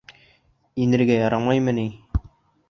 Инергә 0.85 1.19
ярамаймы 1.19 1.75
ни? 1.81 1.85